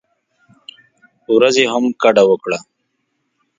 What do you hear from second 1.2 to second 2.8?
ورځې هم ګډه وکړه.